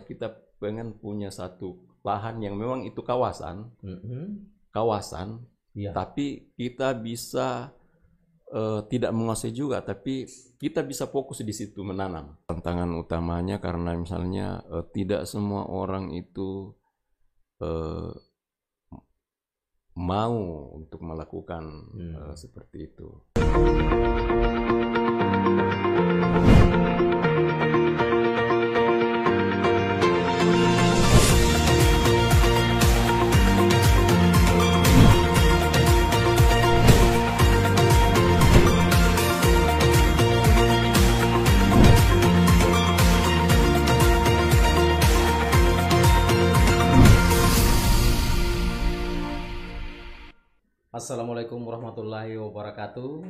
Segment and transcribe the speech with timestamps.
[0.00, 4.48] kita pengen punya satu lahan yang memang itu kawasan, Mhm.
[4.70, 5.44] kawasan,
[5.74, 5.92] Iya.
[5.92, 7.76] tapi kita bisa
[8.52, 10.28] eh, tidak menguasai juga, tapi
[10.60, 12.36] kita bisa fokus di situ menanam.
[12.44, 16.76] Tantangan utamanya karena misalnya eh, tidak semua orang itu
[17.58, 18.12] eh,
[19.96, 20.36] mau
[20.76, 21.64] untuk melakukan
[21.96, 22.12] Hmm.
[22.12, 23.08] eh, seperti itu.
[50.92, 53.24] Assalamualaikum warahmatullahi wabarakatuh.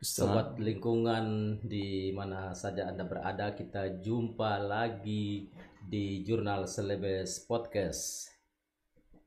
[0.00, 5.52] Sobat lingkungan di mana saja Anda berada, kita jumpa lagi
[5.84, 8.32] di Jurnal Selebes Podcast.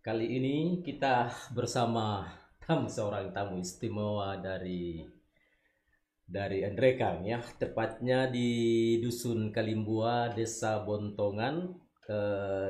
[0.01, 2.25] Kali ini kita bersama
[2.65, 5.05] tamu seorang tamu istimewa dari
[6.25, 11.69] dari Endrekang ya, tepatnya di Dusun Kalimbua, Desa Bontongan,
[12.09, 12.21] ke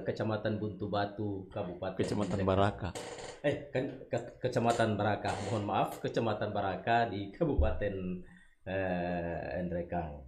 [0.04, 2.44] Kecamatan Buntu Batu, Kabupaten Kecamatan.
[2.44, 2.92] Baraka.
[3.40, 7.96] eh kan ke- Kecamatan Baraka mohon maaf Kecamatan Baraka di Kabupaten
[8.68, 10.28] eh, Endrekang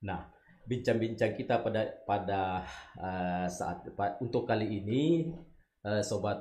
[0.00, 0.24] nah
[0.64, 2.64] bincang-bincang kita pada pada
[2.96, 5.28] eh, saat pa- untuk kali ini
[5.84, 6.40] eh, sobat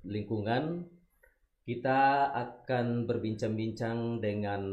[0.00, 0.80] lingkungan
[1.68, 4.64] kita akan berbincang-bincang dengan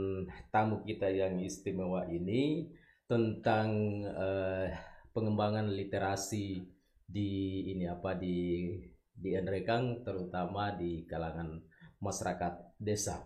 [0.55, 2.71] tamu kita yang istimewa ini
[3.11, 3.67] tentang
[4.07, 4.71] eh,
[5.13, 6.65] pengembangan literasi
[7.05, 7.29] di
[7.69, 8.65] ini apa di
[9.13, 11.61] di Endrekang terutama di kalangan
[12.01, 13.21] masyarakat desa.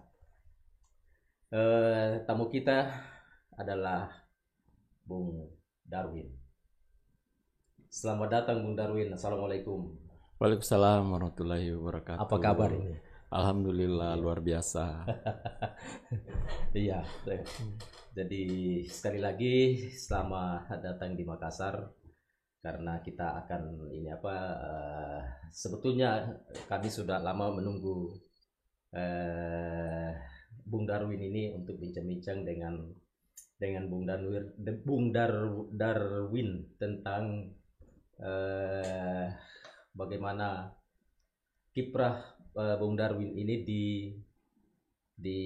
[1.48, 2.92] Eh, tamu kita
[3.56, 4.12] adalah
[5.08, 5.48] Bung
[5.88, 6.28] Darwin.
[7.88, 9.16] Selamat datang Bung Darwin.
[9.16, 9.96] Assalamualaikum.
[10.38, 12.20] Waalaikumsalam warahmatullahi wabarakatuh.
[12.20, 13.00] Apa kabar ini?
[13.28, 14.84] Alhamdulillah luar biasa.
[16.78, 17.02] Iya.
[18.14, 18.44] Jadi
[18.86, 19.56] sekali lagi
[19.90, 21.90] selamat datang di Makassar
[22.62, 26.38] karena kita akan ini apa eh, sebetulnya
[26.70, 28.14] kami sudah lama menunggu
[28.94, 30.12] eh,
[30.64, 32.78] Bung Darwin ini untuk bincang-bincang dengan
[33.58, 34.54] dengan Bung Darwin
[34.86, 37.58] Bung Dar- Darwin tentang
[38.22, 39.28] eh,
[39.98, 40.78] bagaimana
[41.74, 43.84] kiprah Bung Darwin ini di
[45.18, 45.40] di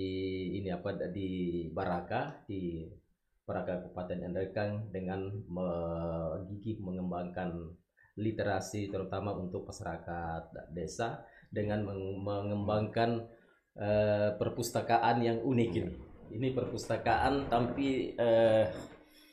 [0.59, 2.87] ini apa di Baraka di
[3.43, 7.71] Baraka Kabupaten Endrekang dengan menggigih mengembangkan
[8.15, 13.27] literasi terutama untuk masyarakat desa dengan meng- mengembangkan
[13.75, 15.93] eh, perpustakaan yang unik ini.
[16.31, 18.71] Ini perpustakaan tapi eh,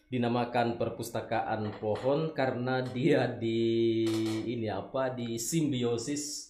[0.09, 4.07] dinamakan perpustakaan pohon karena dia di
[4.51, 6.48] ini apa di simbiosis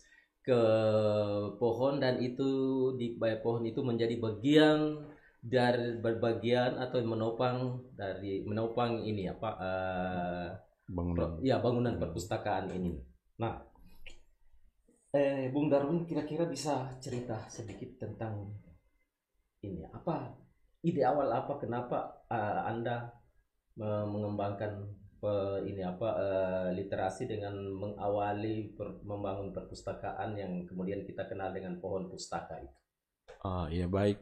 [0.49, 0.61] ke
[1.61, 2.51] pohon dan itu
[3.01, 4.79] di bawah pohon itu menjadi bagian
[5.39, 7.57] dari berbagian atau menopang
[7.95, 10.49] dari menopang ini apa eh,
[10.89, 11.17] Bangunan.
[11.17, 12.93] per- ya bangunan perpustakaan ini.
[13.45, 13.55] Nah,
[15.13, 18.35] eh Bung Darwin kira-kira bisa cerita sedikit tentang
[19.67, 20.33] ini apa
[20.89, 21.99] ide awal apa kenapa
[22.33, 22.97] eh, Anda
[23.79, 24.73] eh, mengembangkan
[25.23, 31.75] pe- ini apa eh, literasi dengan mengawali per- membangun perpustakaan yang kemudian kita kenal dengan
[31.83, 32.77] pohon pustaka itu.
[33.51, 34.19] Ah, ya baik.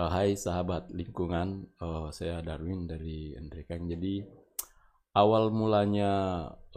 [0.00, 1.48] Eh, hai sahabat lingkungan,
[1.86, 3.82] Eh, saya Darwin dari Endrekang.
[3.92, 4.14] Jadi
[5.22, 6.12] awal mulanya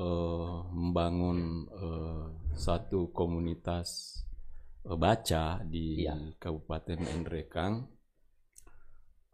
[0.06, 1.40] eh, membangun
[1.86, 2.26] eh,
[2.66, 3.88] satu komunitas
[4.90, 6.26] eh, baca di Iya.
[6.42, 7.74] Kabupaten Endrekang.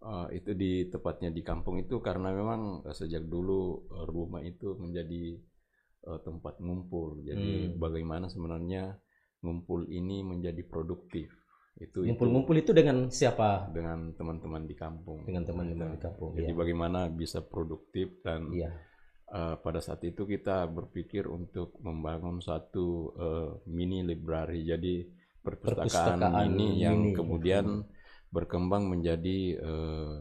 [0.09, 3.61] Eh, itu di tepatnya di kampung itu karena memang eh, sejak dulu
[3.97, 5.23] eh, rumah itu menjadi
[6.09, 7.09] eh, tempat ngumpul.
[7.29, 7.79] Jadi Hmm.
[7.83, 8.83] bagaimana sebenarnya
[9.43, 11.29] ngumpul ini menjadi produktif.
[11.85, 13.49] Itu itu Ngumpul-ngumpul itu dengan siapa?
[13.75, 15.21] dengan teman-teman di kampung.
[15.27, 16.31] Dengan teman-teman di kampung.
[16.37, 16.59] Jadi Iya.
[16.61, 18.69] bagaimana bisa produktif dan Iya.
[19.37, 22.87] eh, pada saat itu kita berpikir untuk membangun satu
[23.25, 24.61] eh, mini library.
[24.67, 24.95] Jadi
[25.45, 27.15] perpustakaan, Perpustakaan mini yang mini.
[27.17, 27.85] kemudian
[28.31, 30.15] berkembang menjadi eh,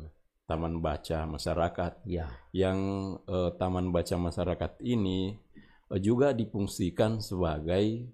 [0.44, 1.92] taman baca masyarakat.
[2.04, 2.26] Iya.
[2.52, 2.78] Yang
[3.24, 5.38] eh, taman baca masyarakat ini
[5.88, 8.10] eh, juga difungsikan sebagai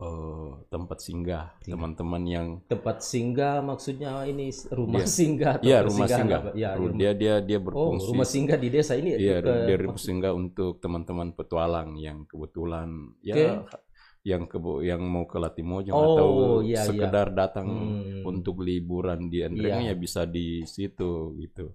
[0.00, 5.10] eh, tempat singgah teman-teman yang Tempat singgah maksudnya ini rumah Iya.
[5.10, 6.40] singgah atau Iya rumah singgah.
[6.40, 6.50] apa?
[6.54, 8.06] Ya, Ru- rumah- dia dia dia Oh, berfungsi.
[8.08, 12.88] rumah singgah di desa ini Iya, ke- dia rumah singgah untuk teman-teman petualang yang kebetulan
[13.20, 13.44] ya Oke.
[14.20, 16.28] Yang kebo yang mau ke Latimojong Oh, atau
[16.60, 16.82] iya, iya.
[16.84, 18.20] sekedar datang Hmm.
[18.28, 19.92] untuk liburan di Endreng Iya.
[19.92, 21.72] ya bisa di situ gitu.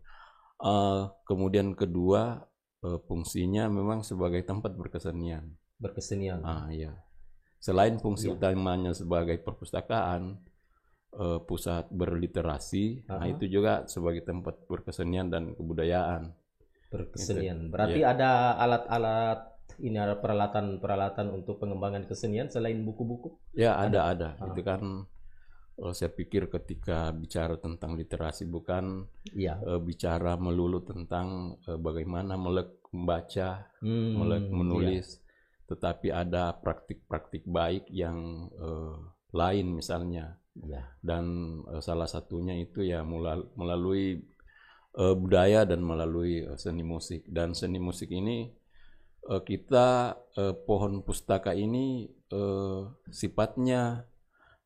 [0.56, 2.46] Eh, kemudian kedua
[2.86, 5.58] eh, fungsinya memang sebagai tempat berkesenian.
[5.76, 6.40] berkesenian.
[6.40, 6.94] Ah iya.
[7.58, 8.38] Selain fungsi Iya.
[8.38, 10.38] utamanya sebagai perpustakaan,
[11.12, 13.34] eh, pusat berliterasi, nah Aha.
[13.34, 16.30] itu juga sebagai tempat berkesenian dan kebudayaan.
[16.94, 17.58] Berkesenian.
[17.66, 17.72] Gitu.
[17.74, 19.40] Berarti ada alat-alat
[19.80, 23.36] ini ada peralatan-peralatan untuk pengembangan kesenian selain buku-buku.
[23.54, 24.30] Ya ada ada.
[24.40, 24.48] Ah.
[24.52, 24.82] Itu kan
[25.82, 29.04] eh, saya pikir ketika bicara tentang literasi bukan
[29.36, 29.60] Iya.
[29.60, 34.56] eh, bicara melulu tentang eh, bagaimana melek membaca, Hmm, melek iya.
[34.56, 35.08] menulis,
[35.68, 38.96] tetapi ada praktik-praktik baik yang eh,
[39.36, 40.40] lain misalnya.
[40.56, 40.88] Iya.
[41.04, 41.26] dan
[41.68, 43.04] eh, salah satunya itu ya
[43.60, 44.24] melalui
[44.96, 48.48] eh, budaya dan melalui seni musik dan seni musik ini
[49.26, 49.88] eh, kita
[50.34, 54.06] eh, pohon pustaka ini eh, sifatnya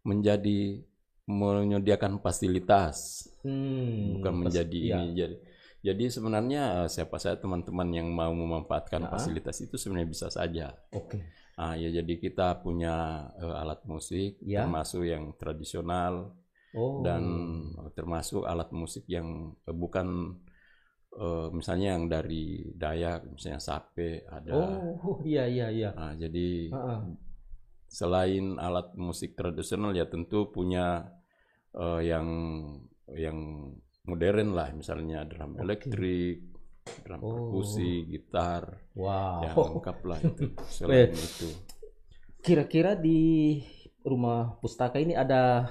[0.03, 0.81] menjadi
[1.25, 5.00] menyediakan fasilitas Hmm, bukan menjadi iya.
[5.00, 5.35] ini jadi
[5.79, 9.15] jadi sebenarnya siapa saja teman-teman yang mau memanfaatkan Ah.
[9.15, 11.23] fasilitas itu sebenarnya bisa saja Oke.
[11.56, 14.65] Ah ya jadi kita punya eh, alat musik Ya.
[14.65, 16.35] termasuk yang tradisional
[16.69, 17.00] Oh.
[17.01, 17.23] dan
[17.94, 20.35] termasuk alat musik yang eh, bukan
[21.19, 24.56] eh, misalnya yang dari Dayak misalnya sape ada.
[24.56, 25.89] Oh, iya iya iya.
[25.92, 27.00] Nah, jadi Heeh.
[27.89, 31.12] selain alat musik tradisional ya tentu punya
[31.75, 32.27] eh, yang
[33.13, 33.38] yang
[34.06, 35.62] modern lah misalnya drum Oke.
[35.66, 36.38] elektrik,
[37.06, 37.30] drum Oh.
[37.30, 39.42] perkusi, gitar, Wow.
[39.45, 40.45] ya lengkap lah itu.
[40.75, 41.50] Selain itu.
[42.39, 43.60] Kira-kira di
[44.01, 45.68] rumah pustaka ini ada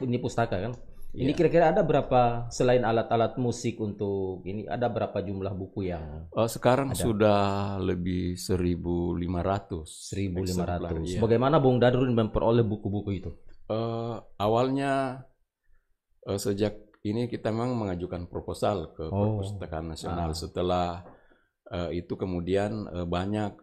[0.00, 0.72] ini pustaka kan?
[1.14, 1.36] Ini Iya.
[1.38, 6.90] kira-kira ada berapa selain alat-alat musik untuk ini ada berapa jumlah buku yang Oh, sekarang
[6.90, 7.06] Ada.
[7.06, 7.42] sudah
[7.78, 9.86] lebih 1.500.
[10.10, 10.42] 1500.
[10.82, 11.22] eksemplar, iya.
[11.22, 13.30] Bagaimana Bung Dadrun memperoleh buku-buku itu?
[13.70, 15.22] Eh, awalnya
[16.26, 19.38] eh, sejak ini kita memang mengajukan proposal ke Oh.
[19.38, 20.34] Perpustakaan Nasional.
[20.34, 20.36] Ah.
[20.36, 20.88] Setelah
[21.70, 23.54] eh, itu kemudian eh, banyak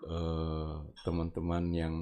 [1.04, 1.96] teman-teman yang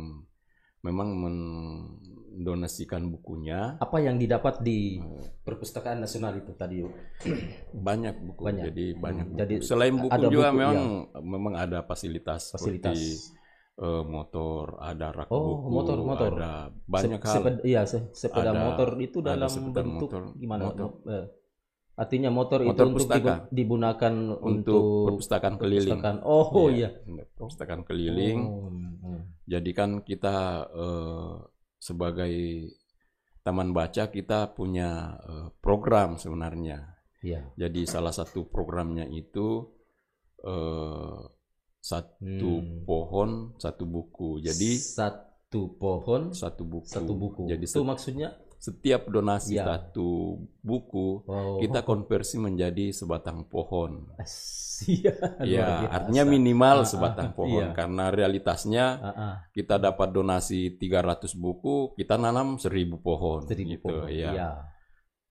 [0.79, 3.75] memang mendonasikan bukunya.
[3.77, 4.99] Apa yang didapat di
[5.43, 6.83] Perpustakaan Nasional itu tadi?
[7.87, 8.41] Banyak buku.
[8.43, 8.63] Banyak.
[8.71, 9.41] Jadi banyak Hmm, buku.
[9.41, 10.67] jadi Selain buku ada juga buku, iya.
[10.71, 10.79] memang
[11.19, 12.95] memang ada fasilitas, Fasilitas.
[12.95, 13.37] seperti
[13.79, 16.31] eh, motor, ada rak Oh, buku, motor, motor.
[16.35, 16.51] ada
[16.83, 17.35] banyak Se- hal.
[17.39, 20.63] sepeda, iya, se- sepeda Ada- motor itu dalam bentuk motor, gimana?
[20.67, 20.89] motor.
[21.07, 21.25] Eh,
[21.99, 23.19] artinya motor, itu Motor untuk pustaka.
[23.19, 24.47] digu- digunakan untuk
[24.79, 25.99] untuk, perpustakaan keliling.
[25.99, 26.17] perpustakaan.
[26.23, 26.89] Oh iya.
[27.35, 28.39] Perpustakaan keliling.
[28.39, 29.21] Oh, hmm.
[29.43, 31.33] Jadi kan kita eh,
[31.75, 32.33] sebagai
[33.39, 36.95] taman baca kita punya eh, program sebenarnya.
[37.19, 37.51] Iya.
[37.53, 39.67] Jadi salah satu programnya itu
[40.39, 41.19] eh,
[41.79, 42.83] satu Hmm.
[42.83, 44.39] pohon satu buku.
[44.39, 46.87] Jadi satu pohon, satu buku.
[46.87, 47.43] satu buku.
[47.47, 48.35] Jadi itu maksudnya?
[48.59, 49.63] Setiap donasi Iya.
[49.65, 54.05] satu buku Oh, kita konversi menjadi sebatang pohon.
[54.79, 55.11] Iya.
[55.43, 57.75] Ya, artinya minimal ah, sebatang pohon iya.
[57.75, 64.07] karena realitasnya ah, kita dapat donasi 300 buku, kita nanam 1000 pohon seribu gitu pohon.
[64.07, 64.31] ya.
[64.31, 64.49] Iya.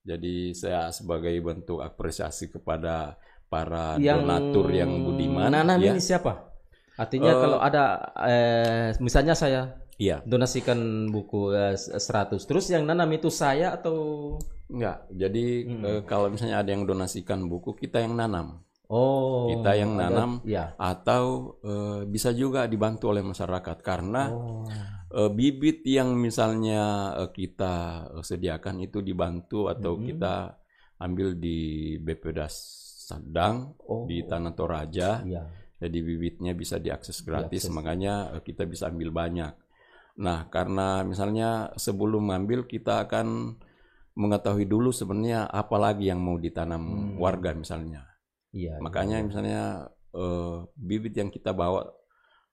[0.04, 3.16] Jadi saya sebagai bentuk apresiasi kepada
[3.48, 5.96] para Yang donatur yang budiman nanam ya.
[5.96, 6.44] ini siapa?
[7.00, 7.84] Artinya Eh, kalau ada
[8.28, 10.78] eh, misalnya saya Iya, donasikan
[11.10, 13.98] buku eh, 100 terus yang nanam itu saya atau
[14.66, 15.10] enggak.
[15.10, 15.82] Jadi Hmm.
[15.84, 20.30] eh, kalau misalnya ada yang donasikan buku, kita yang nanam oh Kita yang ada- nanam.
[20.46, 21.24] ya atau
[21.60, 24.64] eh, bisa juga dibantu oleh masyarakat karena oh
[25.10, 26.82] eh, bibit yang misalnya
[27.18, 27.74] eh, kita
[28.22, 30.02] sediakan itu dibantu atau Mhm.
[30.06, 30.34] kita
[30.98, 31.58] ambil di
[31.98, 32.54] BPDAS
[33.02, 35.20] Sadang oh di Tanah Toraja.
[35.22, 35.42] iya
[35.78, 37.70] Jadi bibitnya bisa diakses gratis, Diakses.
[37.70, 39.54] makanya kita bisa ambil banyak.
[40.18, 43.54] Nah, karena misalnya sebelum ambil kita akan
[44.18, 47.22] mengetahui dulu sebenarnya apa lagi yang mau ditanam Hmm.
[47.22, 48.02] warga misalnya.
[48.50, 49.26] iya Makanya iya.
[49.26, 49.62] misalnya
[50.10, 51.84] eh, bibit yang kita bawa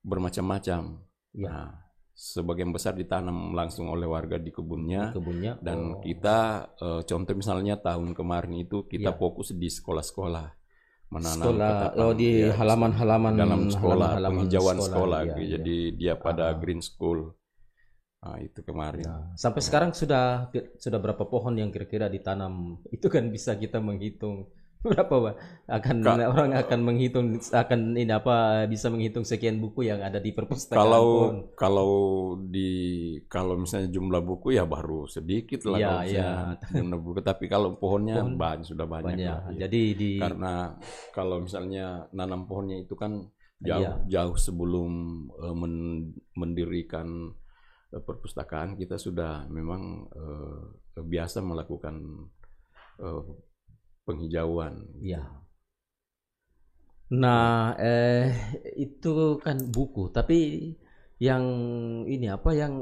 [0.04, 1.02] bermacam-macam.
[1.34, 1.48] Iya.
[1.50, 1.70] Nah,
[2.14, 6.00] sebagian besar ditanam langsung oleh warga di kebunnya kebunnya dan oh.
[6.00, 6.38] kita
[6.80, 9.20] eh, contoh misalnya tahun kemarin itu kita Iya.
[9.20, 10.48] fokus di sekolah-sekolah
[11.12, 15.40] menanam sekolah ketapang, oh di ya, halaman-halaman dalam sekolah halaman-halaman penghijauan sekolah, sekolah, iya, gitu.
[15.44, 15.50] iya.
[15.60, 16.56] jadi dia pada Ah.
[16.56, 17.20] green school
[18.26, 20.50] nah, itu kemarin Nah, sampai sekarang sudah
[20.82, 22.54] sudah berapa pohon yang kira-kira ditanam?
[22.96, 24.50] Itu kan bisa kita menghitung
[24.86, 25.36] berapa Pak?
[25.66, 28.36] akan Ka- orang akan menghitung akan ini apa
[28.70, 31.36] bisa menghitung sekian buku yang ada di perpustakaan kalau pohon.
[31.58, 31.92] kalau
[32.46, 32.70] di
[33.26, 36.78] kalau misalnya jumlah buku ya baru sedikit lah Iya, kalau misalnya iya.
[36.78, 39.26] jumlah buku tapi kalau pohonnya Pohon banyak sudah banyak, banyak.
[39.26, 39.60] lah, iya.
[39.66, 40.54] Jadi di karena
[41.10, 43.26] kalau misalnya nanam pohonnya itu kan
[43.58, 44.06] jauh Iya.
[44.06, 44.92] jauh sebelum
[45.58, 47.34] men- mendirikan
[48.00, 50.62] perpustakaan kita sudah memang eh,
[51.00, 51.96] biasa melakukan
[53.00, 53.24] eh,
[54.06, 54.74] penghijauan.
[55.02, 55.24] Iya.
[57.22, 58.34] Nah, eh
[58.86, 60.38] itu kan buku, tapi
[61.22, 61.46] yang
[62.10, 62.74] ini apa yang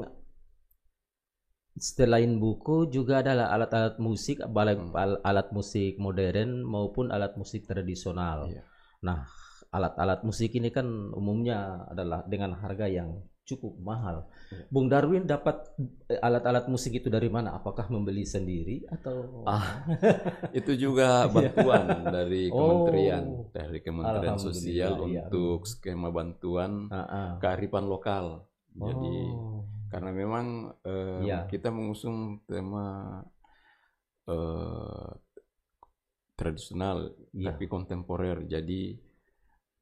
[1.74, 4.94] selain buku juga adalah alat-alat musik, baik Hmm.
[4.94, 8.46] al- alat musik modern maupun alat musik tradisional.
[8.48, 8.62] Iya.
[9.02, 9.26] Nah,
[9.74, 13.10] alat-alat musik ini kan umumnya adalah dengan harga yang
[13.44, 14.24] cukup mahal.
[14.48, 14.64] Iya.
[14.72, 15.68] Bung Darwin dapat
[16.08, 17.52] eh, alat-alat musik itu dari mana?
[17.52, 19.84] Apakah membeli sendiri atau Ah,
[20.58, 22.56] itu juga bantuan dari Iya.
[22.56, 22.88] Oh.
[22.88, 25.28] kementerian, dari Kementerian Sosial iya.
[25.28, 27.30] untuk skema bantuan Ah, ah.
[27.38, 28.48] kearifan lokal.
[28.74, 29.60] Jadi Oh.
[29.92, 30.46] karena memang
[30.82, 31.44] eh, Iya.
[31.46, 33.20] kita mengusung tema
[34.24, 35.10] eh,
[36.34, 37.52] tradisional Iya.
[37.52, 38.48] tapi kontemporer.
[38.48, 38.96] Jadi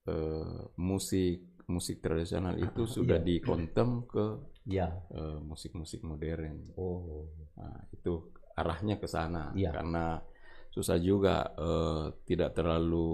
[0.02, 3.26] eh, musik musik tradisional itu sudah Iya.
[3.26, 4.24] dikontem ke
[4.64, 4.88] Ya.
[5.10, 6.70] eh, musik-musik modern.
[6.74, 7.26] Oh.
[7.54, 9.72] Nah, itu arahnya ke sana Iya.
[9.72, 10.22] karena
[10.68, 13.04] susah juga eh, tidak terlalu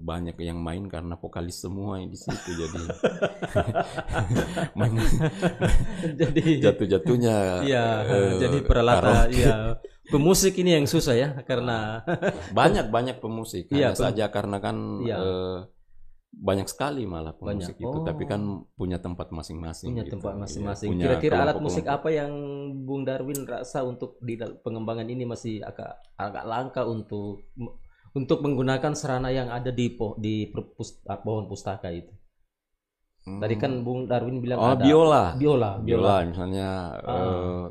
[0.00, 2.82] banyak yang main karena vokalis semua di situ jadi
[4.78, 4.96] main
[6.16, 9.56] jadi jatuh-jatuhnya Iya, eh, jadi peralatan iya.
[10.02, 12.00] Pemusik ini yang susah ya karena
[12.50, 15.16] banyak banyak pemusik Iya, hanya pem- saja karena kan Iya.
[15.16, 15.56] eh,
[16.32, 17.68] banyak sekali malah Banyak.
[17.68, 18.28] pemusik itu tapi Oh.
[18.28, 20.16] kan punya tempat masing-masing punya gitu.
[20.16, 20.88] tempat Iya, masing-masing.
[20.88, 22.32] punya Kira-kira alat musik apa yang
[22.82, 27.44] Bung Darwin rasa untuk di pengembangan ini masih agak agak langka untuk
[28.12, 32.12] untuk menggunakan sarana yang ada di po, di perpus- ah, pohon pustaka itu.
[33.22, 37.12] Tadi kan Bung Darwin bilang oh ada biola biola, biola misalnya Ah.
[37.12, 37.64] eh,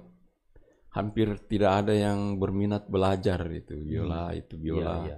[0.92, 5.18] hampir tidak ada yang berminat belajar itu biola itu Iya, biola iya.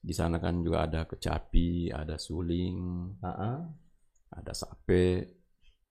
[0.00, 2.78] Di sana kan juga ada kecapi ada suling
[3.20, 3.58] Ah, ah.
[4.32, 5.36] ada sape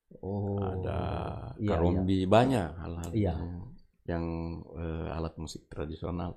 [0.09, 0.57] Oh.
[0.57, 0.99] ada
[1.61, 3.29] Iya, karombi banyak hal-hal Iya.
[3.37, 3.41] yang,
[4.09, 4.25] yang,
[4.73, 6.33] eh, alat musik tradisional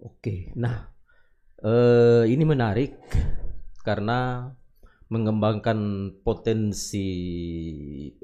[0.00, 0.88] Oke, nah
[1.60, 2.96] eh, ini menarik
[3.84, 4.48] karena
[5.12, 5.78] mengembangkan
[6.24, 7.08] potensi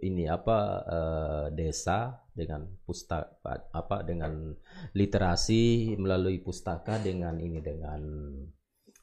[0.01, 4.57] ini apa eh, desa dengan pustaka apa dengan
[4.97, 8.01] literasi melalui pustaka dengan ini dengan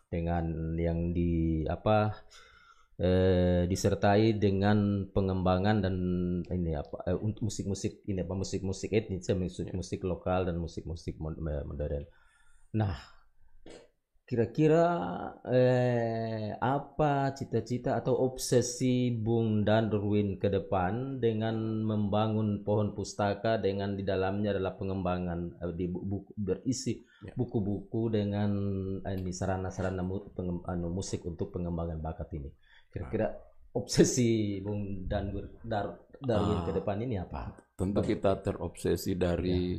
[0.09, 2.17] dengan yang di apa
[2.99, 5.95] eh, disertai dengan pengembangan dan
[6.49, 11.39] ini apa eh, untuk musik-musik ini apa musik-musik etnis ya, musik-musik lokal dan musik-musik mod-
[11.39, 12.03] modern.
[12.75, 13.18] Nah,
[14.29, 14.85] kira-kira
[15.49, 24.05] eh, apa cita-cita atau obsesi Bung Darwin ke depan dengan membangun pohon pustaka dengan di
[24.05, 27.33] dalamnya adalah pengembangan eh, di bu- buku berisi Ya.
[27.35, 28.51] buku-buku dengan
[29.01, 32.47] eh, ini sarana-sarana mu- pengem- anu, musik untuk pengembangan bakat ini.
[32.87, 33.33] Kira-kira
[33.73, 36.65] obsesi Bung Darwin, Dar- Darwin Ah.
[36.69, 37.57] ke depan ini apa?
[37.73, 39.73] tentu kita terobsesi dari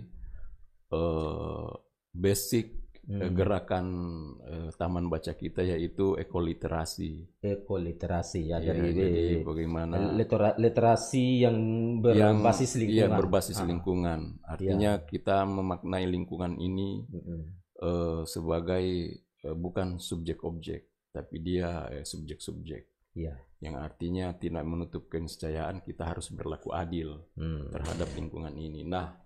[0.91, 1.71] eh,
[2.11, 3.33] basic eh, Hmm.
[3.33, 3.87] gerakan
[4.43, 11.57] eh, taman baca kita yaitu ekoliterasi Ekoliterasi ya Ya, dari jadi bagaimana litera- literasi yang
[11.99, 13.09] berbasis yang- lingkungan.
[13.09, 13.67] iya, berbasis Ah.
[13.67, 14.21] lingkungan.
[14.45, 17.41] Artinya kita memaknai lingkungan ini Mm-mm.
[17.79, 18.87] eh, sebagai
[19.41, 22.85] eh, bukan subjek objek, tapi dia eh, subjek-subjek.
[23.13, 23.35] Iya.
[23.59, 27.69] Yang artinya tidak menutup keniscayaan kita harus berlaku adil Hmm.
[27.71, 28.85] terhadap lingkungan ini.
[28.85, 29.17] Nah,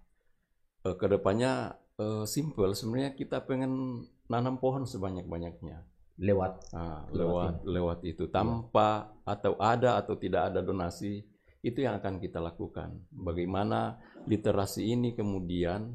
[0.80, 2.72] eh, ke depannya eh, simple.
[2.74, 5.84] Sebenarnya kita pengen nanam pohon sebanyak-banyaknya.
[6.14, 11.26] Lewat Nah, Lewat lewat itu tanpa atau ada atau tidak ada donasi
[11.64, 12.94] itu yang akan kita lakukan.
[13.10, 13.98] Bagaimana
[14.30, 15.90] literasi ini kemudian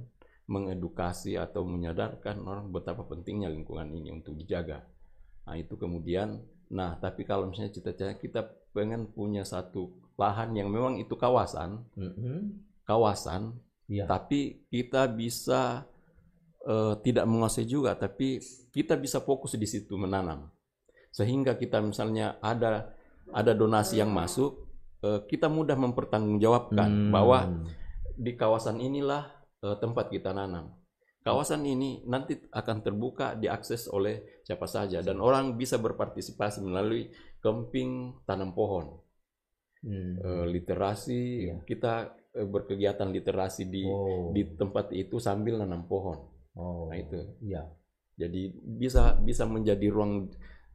[0.50, 4.82] mengedukasi atau menyadarkan orang betapa pentingnya lingkungan ini untuk dijaga.
[5.46, 6.42] Nah, itu kemudian
[6.74, 8.42] nah, tapi kalau misalnya cita-cita kita
[8.74, 12.60] pengen punya satu lahan yang memang itu kawasan, Mm-mm.
[12.84, 13.56] kawasan
[13.90, 14.06] Iya.
[14.06, 15.90] tapi kita bisa
[16.62, 18.38] eh, tidak menguasai juga, tapi
[18.70, 20.52] kita bisa fokus di situ menanam.
[21.10, 22.94] Sehingga kita misalnya ada
[23.32, 24.68] ada donasi yang masuk,
[25.02, 27.12] eh, kita mudah mempertanggungjawabkan Hmm.
[27.12, 27.66] bahwa
[28.14, 29.26] di kawasan inilah
[29.60, 30.76] eh, tempat kita nanam.
[31.20, 37.10] Kawasan ini nanti akan terbuka diakses oleh siapa saja dan orang bisa berpartisipasi melalui
[37.42, 39.00] kemping tanam pohon,
[39.80, 40.20] Hmm.
[40.46, 41.56] Literasi Iya.
[41.64, 44.32] kita berkegiatan literasi di oh.
[44.32, 46.20] di tempat itu sambil nanam pohon.
[46.54, 46.88] oh.
[46.88, 47.20] Nah, itu.
[47.42, 47.68] Iya.
[48.16, 48.42] Jadi
[48.78, 50.28] bisa bisa menjadi ruang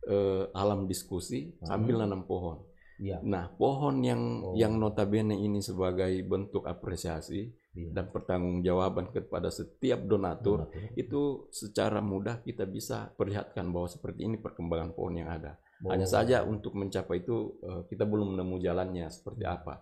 [0.04, 2.02] eh, alam diskusi sambil Hmm.
[2.04, 2.60] nanam pohon.
[2.96, 3.24] Iya.
[3.24, 4.52] Nah, pohon yang Oh.
[4.54, 7.90] yang notabene ini sebagai bentuk apresiasi Iya.
[7.90, 10.94] dan pertanggungjawaban kepada setiap donatur Donatur.
[10.94, 15.56] itu secara mudah kita bisa perlihatkan bahwa seperti ini perkembangan pohon yang ada.
[15.82, 15.90] Oh.
[15.90, 19.56] Hanya saja untuk mencapai itu eh, kita belum menemu jalannya seperti Hmm.
[19.56, 19.74] apa.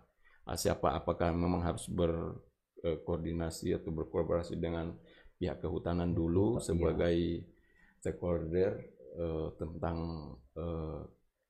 [0.43, 4.91] Ah, Siapa apakah memang harus berkoordinasi atau berkolaborasi dengan
[5.39, 6.65] pihak kehutanan dulu Iya.
[6.67, 7.17] sebagai
[8.03, 8.71] stakeholder
[9.13, 9.97] eh, tentang
[10.59, 11.01] eh,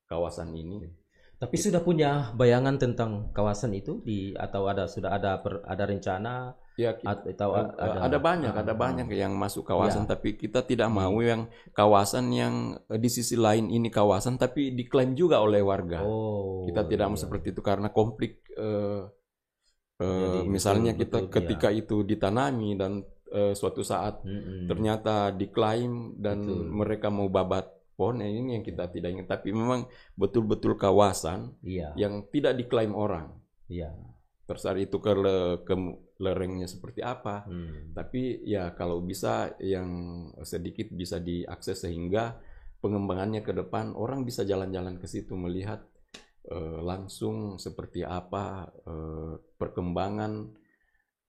[0.08, 1.01] kawasan ini.
[1.42, 6.54] Tapi sudah punya bayangan tentang kawasan itu di atau ada sudah ada per, ada rencana
[6.72, 8.78] Ya, ki- atau eh, ada, ada, banyak, ada ah.
[8.78, 10.16] banyak yang masuk kawasan, Ya.
[10.16, 11.44] tapi kita tidak mau yang
[11.76, 12.54] kawasan yang
[12.88, 16.00] eh, di sisi lain ini kawasan, tapi diklaim juga oleh warga.
[16.00, 16.64] Oh.
[16.64, 17.24] kita tidak mau iya.
[17.28, 18.40] seperti itu karena konflik.
[18.56, 19.04] eh,
[20.00, 24.68] eh, Jadi, misalnya betul, kita betul, ketika itu ditanami dan eh, suatu saat Mm-mm.
[24.68, 26.68] ternyata diklaim dan Betul.
[26.68, 29.26] mereka mau babat pohon, ini yang kita tidak ingin.
[29.28, 31.92] Tapi memang betul-betul kawasan Iya.
[31.96, 33.32] yang tidak diklaim orang.
[33.68, 33.92] Iya.
[34.48, 35.74] Terserah itu ke, le- ke
[36.18, 37.46] lerengnya seperti apa.
[37.46, 37.94] Hmm.
[37.94, 39.88] Tapi ya kalau bisa yang
[40.42, 42.38] sedikit bisa diakses sehingga
[42.82, 45.86] pengembangannya ke depan orang bisa jalan-jalan ke situ melihat
[46.50, 50.32] eh, langsung seperti apa eh, perkembangan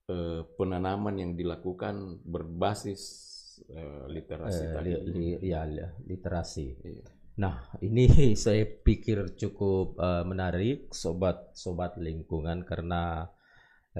[0.10, 3.30] eh, penanaman yang dilakukan berbasis
[3.78, 4.96] eh, literasi Eh, tadi.
[4.96, 6.66] li- li- ya, li- literasi.
[6.84, 7.08] Iya.
[7.44, 7.56] Nah,
[7.88, 8.06] ini
[8.46, 13.04] saya pikir cukup eh, menarik sobat-sobat lingkungan karena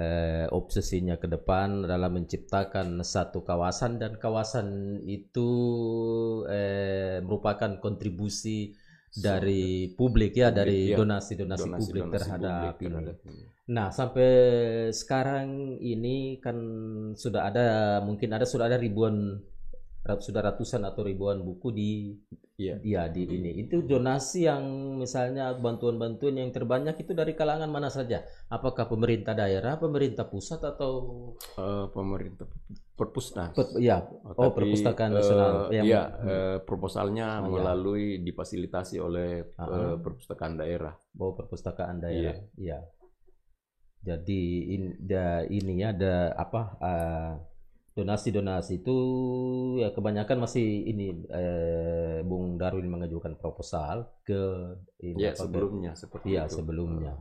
[0.04, 4.68] eh, obsesinya ke depan dalam menciptakan satu kawasan dan kawasan
[5.18, 5.50] itu
[6.48, 8.74] eh, merupakan kontribusi
[9.14, 10.98] dari publik ya, dari ya.
[10.98, 13.30] donasi-donasi publik Donasi-donasi terhadap publik ini.
[13.30, 13.44] ini.
[13.64, 14.30] Nah, sampai
[14.92, 16.56] sekarang ini kan
[17.16, 17.66] sudah ada
[18.04, 19.40] mungkin ada sudah ada ribuan
[20.04, 21.90] sudah ratusan atau ribuan buku di
[22.54, 22.78] Iya.
[22.84, 23.66] ya di ini.
[23.66, 24.62] Itu donasi yang
[25.00, 28.22] misalnya bantuan-bantuan yang terbanyak itu dari kalangan mana saja?
[28.46, 30.92] Apakah pemerintah daerah, pemerintah pusat atau
[31.58, 32.46] Eh, pemerintah
[32.94, 33.56] perpusnas.
[33.58, 34.06] Pet- ya
[34.38, 35.72] Oh, Tapi, perpustakaan nasional.
[35.74, 36.28] Yang- Iya, hmm.
[36.30, 37.50] eh, proposalnya Oh, iya.
[37.58, 39.96] melalui difasilitasi oleh eh, ah.
[39.98, 40.94] perpustakaan daerah.
[41.18, 42.38] Oh, perpustakaan daerah.
[42.54, 42.78] Iya.
[44.04, 47.32] Jadi in, da, ini ya ada apa eh,
[47.94, 48.96] donasi-donasi itu
[49.78, 54.42] ya kebanyakan masih ini eh, Bung Darwin mengajukan proposal ke
[55.00, 56.58] ini Ya, apa, ke- sebelumnya seperti Iya, itu.
[56.58, 57.14] sebelumnya.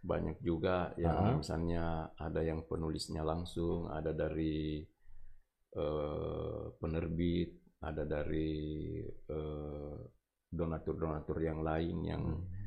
[0.00, 1.36] Banyak juga yang Ah.
[1.36, 1.84] misalnya
[2.16, 4.80] ada yang penulisnya langsung, ada dari
[5.76, 7.52] eh, penerbit,
[7.84, 9.96] ada dari eh,
[10.48, 12.22] donatur-donatur yang lain yang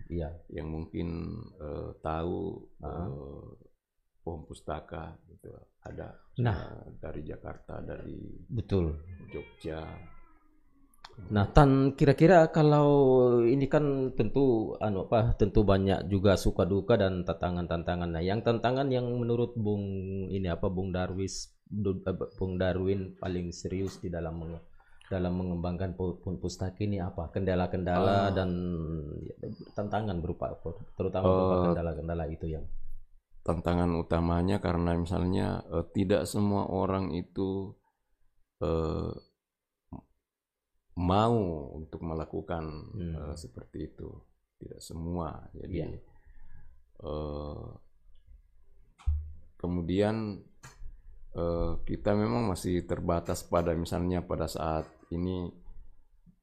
[0.09, 0.29] Iya.
[0.53, 3.09] yang mungkin eh, tahu Ah.
[3.09, 3.45] eh,
[4.29, 5.49] pohon pustaka gitu.
[5.81, 6.85] Ada Nah.
[6.95, 8.93] dari Jakarta, dari Betul.
[9.27, 9.81] Jogja.
[11.29, 12.87] Nah, Tan kira-kira kalau
[13.43, 18.07] ini kan tentu anu apa tentu banyak juga suka duka dan tantangan-tantangan.
[18.07, 19.83] Nah, yang tantangan yang menurut Bung
[20.29, 24.63] ini apa Bung Darwis eh, Bung Darwin paling serius di dalam menge-
[25.11, 27.27] dalam mengembangkan pu- pu- pustaka ini apa?
[27.29, 28.31] Kendala-kendala Ah.
[28.31, 28.49] dan
[29.75, 30.55] tantangan berupa
[30.95, 32.63] terutama berupa Eh, kendala-kendala itu yang
[33.49, 37.73] tantangan utamanya karena misalnya eh, tidak semua orang itu
[38.61, 39.09] eh,
[40.99, 41.37] mau
[41.73, 43.13] untuk melakukan Hmm.
[43.17, 44.09] eh, seperti itu
[44.61, 45.87] tidak semua jadi Iya.
[47.01, 47.67] eh,
[49.57, 50.15] kemudian
[51.33, 55.47] eh, kita memang masih terbatas pada misalnya pada saat ini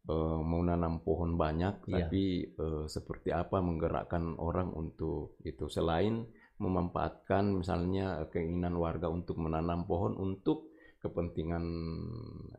[0.08, 2.08] eh, mau nanam pohon banyak Iya.
[2.08, 6.24] tapi eh, seperti apa menggerakkan orang untuk itu selain
[6.56, 10.72] memanfaatkan misalnya keinginan warga untuk menanam pohon untuk
[11.04, 11.64] kepentingan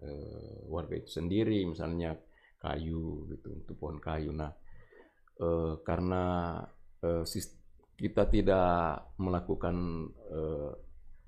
[0.02, 2.14] eh, warga itu sendiri misalnya
[2.62, 4.30] kayu gitu untuk pohon kayu.
[4.32, 4.54] Nah
[5.42, 6.24] eh, karena
[7.02, 7.26] eh,
[7.98, 9.76] kita tidak melakukan
[10.30, 10.72] eh,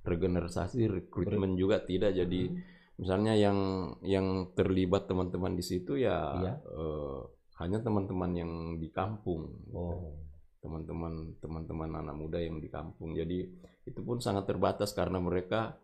[0.05, 2.13] regenerasi rekrutmen juga tidak.
[2.13, 2.53] Jadi
[3.01, 3.57] misalnya yang
[4.05, 6.53] yang terlibat teman-teman di situ ya Iya.
[6.61, 7.21] eh,
[7.59, 9.49] hanya teman-teman yang di kampung.
[9.73, 10.28] Oh
[10.59, 13.47] teman-teman teman-teman anak muda yang di kampung jadi
[13.87, 15.79] itu pun sangat terbatas karena mereka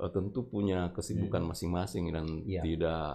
[0.00, 2.48] eh, tentu punya kesibukan masing-masing dan Hmm.
[2.48, 2.62] Iya.
[2.64, 3.06] tidak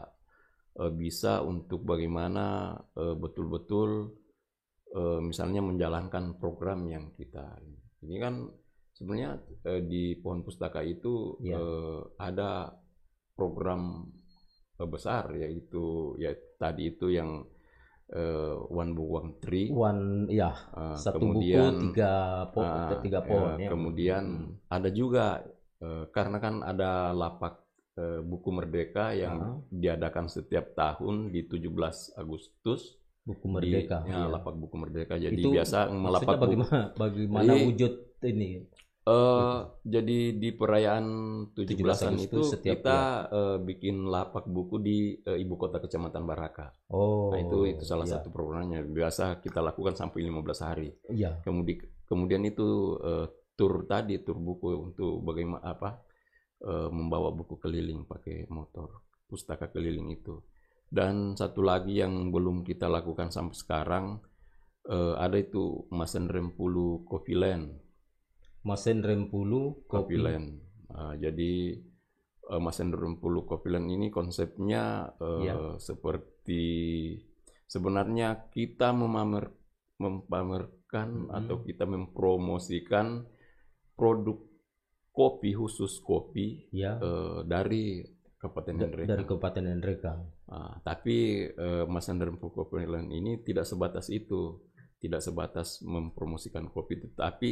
[0.77, 4.13] eh, bisa untuk bagaimana eh, betul-betul
[4.93, 7.57] eh, misalnya menjalankan program yang kita
[8.01, 8.45] ini kan
[8.93, 9.31] sebenarnya
[9.65, 11.57] eh, di pohon pustaka itu Iya.
[11.57, 12.77] eh, ada
[13.33, 14.05] program
[14.77, 16.29] eh, besar yaitu ya
[16.61, 17.41] tadi itu yang
[18.11, 22.13] eh, one book one tree one ya Ah, satu kemudian buku tiga
[22.49, 23.69] po ah, tiga ya, pohon ya.
[23.69, 24.49] kemudian Hmm.
[24.67, 25.25] ada juga
[25.79, 29.55] eh, karena kan ada lapak eh, buku merdeka yang Ah.
[29.69, 31.67] diadakan setiap tahun di 17
[32.13, 34.25] Agustus buku di merdeka ya, iya.
[34.27, 37.93] lapak buku merdeka jadi Itu biasa melapak buku bagaimana bagaimana Jadi- wujud
[38.23, 38.49] ini
[39.01, 41.05] Eh, jadi di perayaan
[41.57, 42.99] 17 17-an itu setiap kita
[43.33, 46.69] eh, bikin lapak buku di eh, ibu kota kecamatan Baraka.
[46.93, 48.21] oh Nah, itu itu salah iya.
[48.21, 48.85] satu programnya.
[48.85, 50.89] Biasa kita lakukan sampai 15 hari.
[51.09, 53.25] iya Kemudian kemudian itu eh,
[53.57, 55.97] tur tadi tur buku untuk bagaimana apa
[56.61, 60.45] eh, membawa buku keliling pakai motor pustaka keliling itu.
[60.91, 64.05] Dan satu lagi yang belum kita lakukan sampai sekarang
[64.81, 67.90] Eh, ada itu Masen Rempulu Coffee Land.
[68.61, 70.17] Masen Rempulu Kopi.
[70.21, 70.47] Land.
[70.91, 71.77] Ah, jadi
[72.51, 75.55] eh, Masen Rempulu Coffee Land ini konsepnya eh, Ya.
[75.79, 76.63] seperti
[77.65, 79.49] sebenarnya kita memamer
[79.97, 81.37] mempamerkan Mhm.
[81.37, 83.23] atau kita mempromosikan
[83.93, 84.41] produk
[85.13, 86.97] kopi khusus kopi Ya.
[86.97, 88.01] eh, dari
[88.41, 89.09] Kabupaten Da- Ngendreka.
[89.13, 90.19] dari Kabupaten Ngendrekang.
[90.49, 94.65] Ah, tapi eh, Mas Kopi Land ini tidak sebatas itu,
[94.97, 97.49] tidak sebatas mempromosikan kopi, tetapi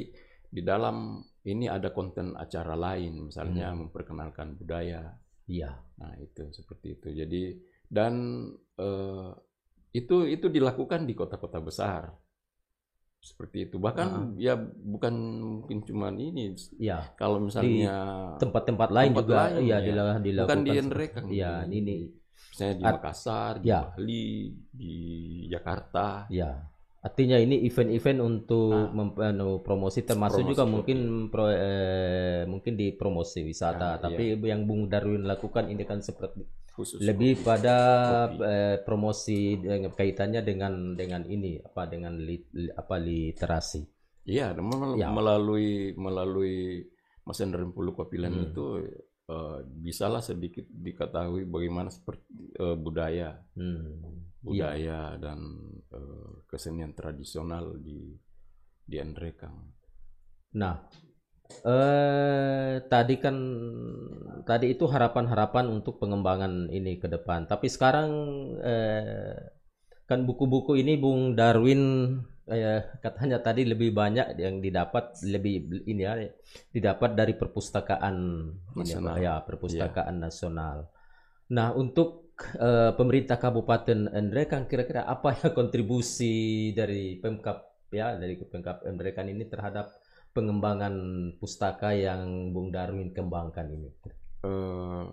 [0.49, 3.88] di dalam ini ada konten acara lain, misalnya Hmm.
[3.88, 5.13] memperkenalkan budaya.
[5.47, 5.71] Iya.
[5.97, 7.07] Nah itu seperti itu.
[7.13, 7.41] Jadi
[7.89, 8.13] dan
[8.77, 9.29] eh,
[9.91, 12.13] itu itu dilakukan di kota-kota besar,
[13.19, 13.75] seperti itu.
[13.81, 14.53] Bahkan ya
[14.93, 16.53] bukan mungkin cuma ini.
[16.77, 17.17] Iya.
[17.17, 17.95] Kalau misalnya
[18.38, 19.85] Tempat-tempat lain Tempat juga lain, iya ya.
[19.89, 20.45] dila- dilakukan.
[20.47, 21.97] bukan di Ngendrekang, Iya, di- ini
[22.53, 23.79] misalnya di At- Makassar, di Ya.
[23.89, 24.29] Bali,
[24.71, 24.93] di
[25.49, 26.29] Jakarta.
[26.31, 26.68] ya.
[26.99, 28.91] Artinya ini event-event untuk Nah.
[28.91, 30.73] mem- anu, promosi termasuk Promosi juga kopi.
[30.75, 36.03] mungkin pro, eh, mungkin di promosi wisata, Ya, tapi yang Bung Darwin lakukan ini kan
[36.03, 37.45] seperti khusus lebih kopi.
[37.45, 37.77] pada
[38.27, 38.43] Kopi.
[38.43, 43.81] eh, promosi dengan kaitannya dengan dengan ini apa dengan lit- li- apa literasi.
[44.25, 45.07] Iya, mel- Ya.
[45.07, 46.83] melalui melalui
[47.23, 48.45] Mas Hendra Pulu Kopilan Hmm.
[48.45, 48.65] itu
[49.29, 54.25] eh, bisalah sedikit diketahui bagaimana seperti eh, budaya Hmm.
[54.39, 54.71] Iya.
[54.71, 55.39] budaya dan
[55.93, 58.15] eh, kesenian tradisional di
[58.89, 59.57] di Andrekang.
[60.57, 60.75] Nah,
[61.65, 63.35] eh tadi kan
[64.49, 67.45] tadi itu harapan-harapan untuk pengembangan ini ke depan.
[67.45, 68.09] Tapi sekarang
[68.63, 69.37] eh
[70.09, 71.81] kan buku-buku ini Bung Darwin
[72.49, 76.13] eh, katanya tadi lebih banyak yang didapat lebih ini ya
[76.73, 78.15] didapat dari perpustakaan
[78.75, 79.15] ini, Nasional.
[79.21, 80.77] ya perpustakaan nasional.
[81.53, 88.85] Nah, untuk eh, pemerintah Kabupaten Endrekang kira-kira apa ya kontribusi dari Pemkap ya dari Pemkap
[88.85, 89.93] Endrekang ini terhadap
[90.33, 90.93] pengembangan
[91.41, 93.89] pustaka yang Bung Darwin kembangkan ini.
[94.45, 95.05] Eh,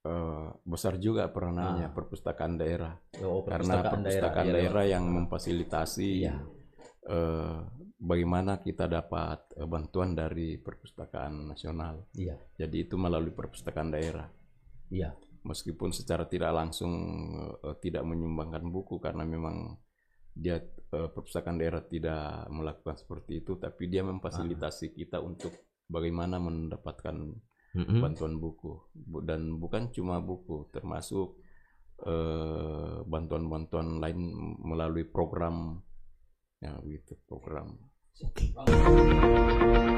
[0.00, 1.92] eh, besar juga peranannya Ah.
[1.92, 4.92] perpustakaan daerah Oh, karena perpustakaan iya, daerah, iya.
[4.96, 6.34] yang memfasilitasi Iya.
[7.04, 7.58] eh,
[7.96, 12.08] bagaimana kita dapat eh, bantuan dari perpustakaan nasional.
[12.16, 14.28] Iya, Jadi itu melalui perpustakaan daerah.
[14.88, 16.92] iya, Meskipun secara tidak langsung
[17.60, 19.76] eh, tidak menyumbangkan buku karena memang
[20.32, 20.60] dia
[20.90, 25.52] eh, perpustakaan daerah tidak melakukan seperti itu, tapi dia memfasilitasi kita untuk
[25.86, 27.16] bagaimana mendapatkan
[27.70, 28.02] Mm-mm.
[28.02, 31.38] bantuan buku Bu- dan bukan cuma buku, termasuk
[32.02, 34.18] eh, bantuan-bantuan lain
[34.64, 35.78] melalui program
[36.60, 37.78] ya gitu program.
[38.20, 38.52] Oke.
[38.52, 39.89] Menarik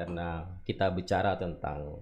[0.00, 2.00] karena kita bicara tentang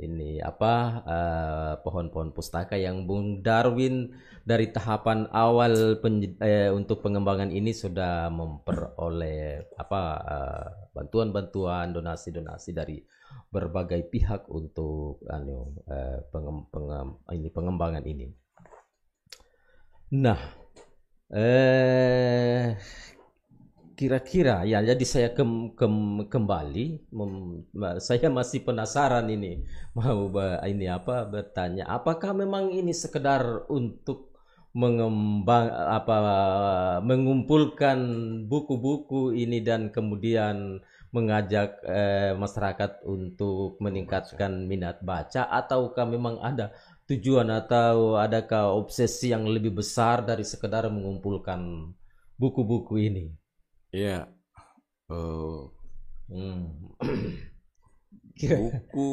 [0.00, 4.12] ini apa eh, pohon-pohon pustaka yang Bung Darwin
[4.44, 13.00] dari tahapan awal pen- eh, untuk pengembangan ini sudah memperoleh apa eh, bantuan-bantuan donasi-donasi dari
[13.52, 18.26] berbagai pihak untuk anu eh, pengem- pengem- ini pengembangan ini.
[20.16, 20.40] Nah,
[21.30, 22.74] eh
[24.00, 27.68] kira-kira ya jadi saya kem- kem- kembali mem-
[28.00, 29.60] saya masih penasaran ini.
[29.98, 30.32] Mau
[30.72, 34.32] ini apa bertanya apakah memang ini sekedar untuk
[34.72, 36.16] mengembang apa
[37.04, 37.98] mengumpulkan
[38.48, 40.80] buku-buku ini dan kemudian
[41.12, 45.44] mengajak eh, masyarakat untuk meningkatkan minat baca?
[45.60, 46.72] Ataukah memang ada
[47.04, 51.92] tujuan atau adakah obsesi yang lebih besar dari sekedar mengumpulkan
[52.40, 53.39] buku-buku ini
[53.90, 54.30] Iya.
[55.10, 55.60] Eh,
[56.30, 56.94] Hmm.
[58.38, 59.10] Kira- buku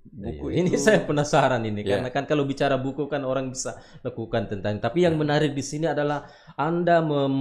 [0.00, 1.98] buku Iya, ini itu saya penasaran ini Ya.
[1.98, 5.90] karena kan kalau bicara buku kan orang bisa lakukan tentang tapi yang menarik di sini
[5.90, 6.24] adalah
[6.56, 7.34] Anda mem,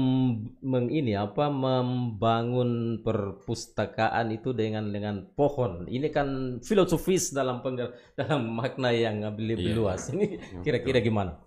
[0.60, 5.86] meng- ini apa membangun perpustakaan itu dengan dengan pohon.
[5.88, 6.28] Ini kan
[6.60, 9.78] filosofis dalam pengger- dalam makna yang lebih Iya.
[9.78, 10.10] luas.
[10.10, 10.25] Ini
[10.65, 11.38] kira-kira gimana?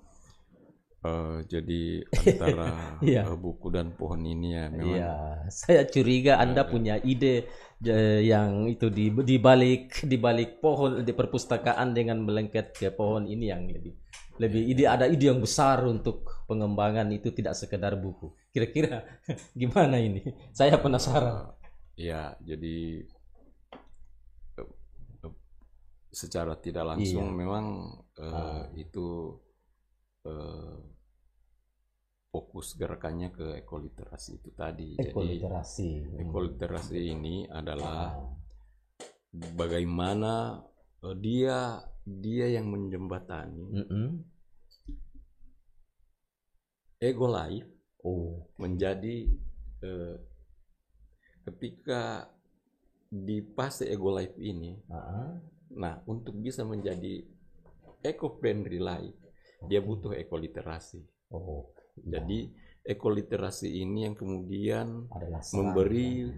[1.03, 1.83] Eh, jadi
[2.31, 2.69] antara
[3.03, 3.23] Iya.
[3.27, 5.15] eh, buku dan pohon ini ya memang Iya,
[5.51, 7.47] saya curiga Anda punya ide
[7.83, 13.27] eh, yang itu di di balik di balik pohon di perpustakaan dengan melengket ke pohon
[13.27, 13.95] ini yang lebih
[14.41, 18.33] lebih ide ada ide yang besar untuk pengembangan itu tidak sekedar buku.
[18.51, 19.05] Kira-kira
[19.61, 20.23] gimana ini?
[20.57, 21.53] Saya penasaran.
[21.95, 23.05] Ya, jadi
[26.13, 27.37] secara tidak langsung Iya.
[27.41, 27.67] memang
[28.21, 28.65] eh, Ah.
[28.77, 29.37] itu
[30.23, 30.77] eh,
[32.33, 34.97] fokus gerakannya ke ekoliterasi itu tadi.
[34.97, 35.89] Jadi Ekoliterasi.
[36.01, 36.21] Hmm.
[36.25, 38.33] ekoliterasi ini adalah Ah.
[39.53, 40.65] bagaimana
[41.05, 44.09] eh, dia dia yang menjembatani Mm-mm.
[46.99, 47.69] ego life
[48.03, 48.51] Oh.
[48.59, 49.31] menjadi
[49.81, 50.17] eh,
[51.45, 52.27] ketika
[53.07, 55.37] di fase ego life ini Ah.
[55.71, 57.23] nah untuk bisa menjadi
[58.03, 59.15] eco friendly life
[59.63, 61.71] dia butuh ekoliterasi Oh.
[61.97, 62.49] Jadi
[62.83, 65.07] ekoliterasi ini yang kemudian
[65.55, 66.33] memberi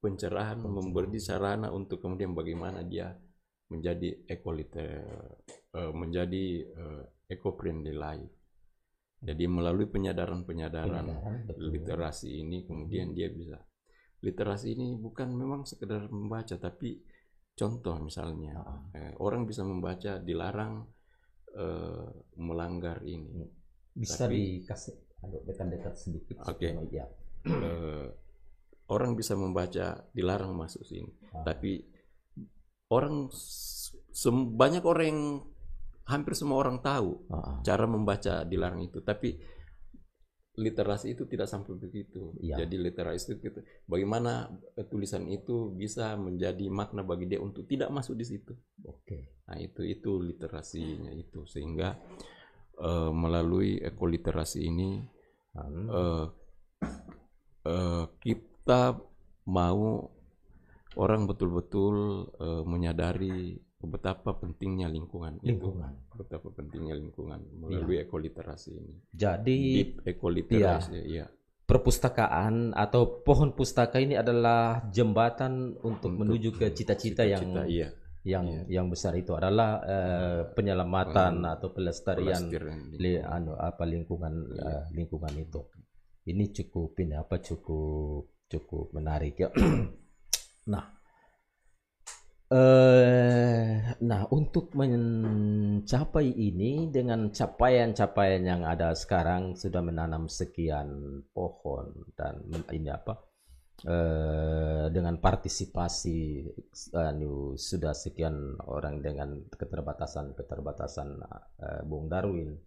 [0.00, 3.12] pencerahan memberi sarana untuk kemudian bagaimana dia
[3.70, 5.04] menjadi ekoliter
[5.76, 8.30] eh, menjadi eh, eco friendly life.
[9.20, 11.06] Jadi melalui penyadaran-penyadaran
[11.60, 13.60] literasi ini kemudian dia bisa.
[14.24, 17.04] Literasi ini bukan memang sekedar membaca tapi
[17.52, 18.80] contoh misalnya Ah.
[18.96, 20.88] eh, orang bisa membaca dilarang
[21.52, 22.06] eh,
[22.40, 23.59] melanggar ini
[24.00, 26.40] Bisa Tapi- dikasih aduh dekat-dekat sedikit.
[26.40, 26.72] Oke.
[26.72, 27.06] supaya- Ya.
[27.44, 28.08] Eh,
[28.88, 31.44] orang bisa membaca dilarang masuk sini Ah.
[31.44, 31.84] tapi
[32.90, 33.28] orang
[34.52, 35.22] banyak orang yang
[36.04, 37.56] hampir semua orang tahu Ah, ah.
[37.62, 39.38] cara membaca dilarang itu tapi
[40.58, 42.66] literasi itu tidak sampai begitu Iya.
[42.66, 47.88] jadi literasi itu gitu, bagaimana eh, tulisan itu bisa menjadi makna bagi dia untuk tidak
[47.88, 48.52] masuk di situ
[48.84, 49.38] Oke.
[49.46, 51.96] nah itu itu literasinya itu sehingga
[52.80, 54.90] eh, melalui ekoliterasi ini
[55.50, 55.88] Hmm.
[55.90, 56.26] eh,
[57.66, 58.94] eh, kita
[59.50, 60.06] mau
[60.94, 61.94] orang betul-betul
[62.38, 65.56] eh, menyadari betapa pentingnya lingkungan itu.
[65.56, 65.92] Lingkungan.
[66.20, 68.94] betapa pentingnya lingkungan melalui ekoliterasi ini.
[69.08, 71.24] Jadi deep ekoliterasi ya
[71.64, 77.88] perpustakaan atau pohon pustaka ini adalah jembatan untuk, Untuk, menuju ke cita-cita yang cita-cita, iya
[78.20, 78.80] yang iya.
[78.80, 81.52] yang besar itu adalah eh, penyelamatan Hmm.
[81.56, 84.60] atau pelestarian pelestarian li, anu apa lingkungan Iya.
[84.60, 85.60] eh, lingkungan itu.
[86.28, 89.48] Ini cukup ini apa cukup cukup menarik ya.
[90.72, 90.84] nah,
[92.52, 102.42] eh nah untuk mencapai ini dengan capaian-capaian yang ada sekarang sudah menanam sekian pohon dan
[102.74, 103.29] ini apa
[103.80, 106.44] eh dengan partisipasi
[106.92, 111.16] anu, sudah sekian orang dengan keterbatasan keterbatasan
[111.62, 112.60] eh, Bung Darwin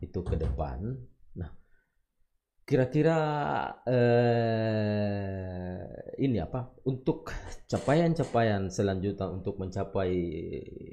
[0.00, 0.96] itu ke depan.
[1.36, 1.50] Nah,
[2.64, 3.18] kira-kira
[3.84, 5.84] eh,
[6.24, 7.28] ini apa untuk
[7.68, 10.12] capaian-capaian selanjutnya untuk mencapai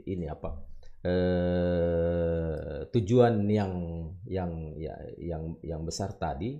[0.03, 0.67] ini apa
[1.05, 3.73] eh, tujuan yang
[4.27, 6.59] yang ya, yang yang besar tadi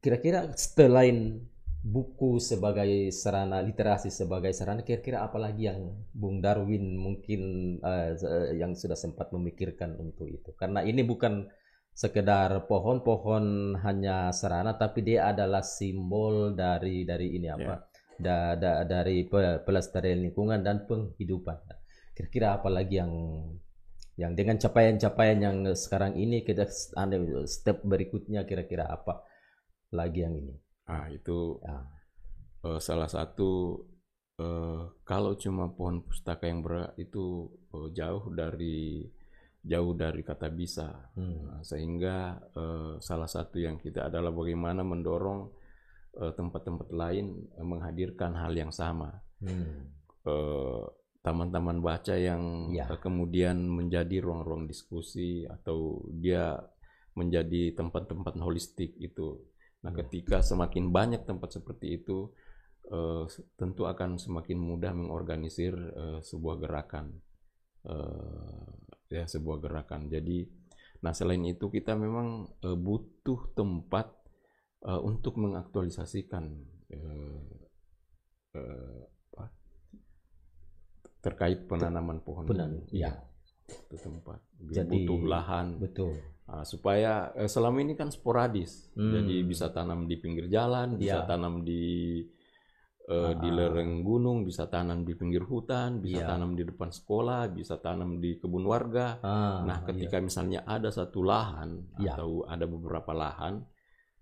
[0.00, 1.40] kira-kira selain
[1.80, 5.80] buku sebagai sarana literasi sebagai sarana kira-kira apalagi yang
[6.12, 7.40] Bung Darwin mungkin
[8.20, 10.52] se- yang sudah sempat memikirkan untuk itu?
[10.60, 11.48] Karena ini bukan
[11.92, 17.74] sekedar pohon-pohon hanya sarana tapi dia adalah simbol dari dari ini apa?
[18.20, 21.56] Da- da- dari pe- pelestarian lingkungan dan penghidupan.
[22.12, 23.12] Kira-kira apalagi yang
[24.20, 26.68] yang dengan capaian-capaian yang sekarang ini kita
[27.48, 29.24] step berikutnya kira-kira apa
[29.90, 30.54] lagi yang ini
[30.86, 31.78] ah itu Ya.
[32.66, 33.78] eh, salah satu
[34.38, 39.06] eh, kalau cuma pohon pustaka yang berat itu eh, jauh dari
[39.60, 41.36] jauh dari kata bisa Hmm.
[41.46, 42.16] Nah, sehingga
[42.56, 45.52] eh, salah satu yang kita adalah bagaimana mendorong
[46.10, 49.88] tempat-tempat lain eh, menghadirkan hal yang sama Hmm.
[50.26, 50.84] eh,
[51.20, 52.88] taman-taman baca yang Ya.
[52.96, 56.56] kemudian menjadi ruang-ruang diskusi atau dia
[57.12, 59.36] menjadi tempat-tempat holistik itu.
[59.84, 62.28] Nah, ketika semakin banyak tempat seperti itu,
[62.92, 63.24] eh,
[63.60, 67.08] tentu akan semakin mudah mengorganisir eh, sebuah gerakan,
[67.80, 68.68] Eh,
[69.08, 70.12] ya sebuah gerakan.
[70.12, 70.44] Jadi,
[71.00, 74.06] nah selain itu kita memang eh, butuh tempat
[74.84, 76.44] eh, untuk mengaktualisasikan
[76.92, 77.40] eh,
[78.54, 79.00] eh,
[79.32, 79.44] apa,
[81.20, 83.12] terkait penanaman pohon Penan- ya.
[83.70, 84.38] Itu tempat.
[84.60, 89.14] Jadi- butuh lahan betul Ah, supaya eh, selama ini kan sporadis, Hmm.
[89.14, 91.26] jadi bisa tanam di pinggir jalan, bisa Ya.
[91.26, 92.18] tanam di
[93.06, 93.54] eh, di Ah.
[93.54, 96.30] lereng gunung, bisa tanam di pinggir hutan, bisa Ya.
[96.30, 99.18] tanam di depan sekolah, bisa tanam di kebun warga.
[99.18, 102.14] ah, Nah, ketika misalnya ada satu lahan Ya.
[102.14, 103.66] atau ada beberapa lahan